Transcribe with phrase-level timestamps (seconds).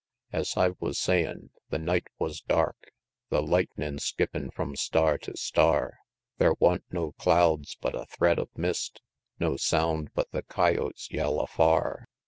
[0.33, 2.91] Es I wus sayin', the night wus dark,
[3.29, 5.99] The lightnin' skippin' from star to star;
[6.39, 8.99] Thar wa'n't no clouds but a thread of mist,
[9.39, 12.07] No sound but the coyotes yell afar, XIX.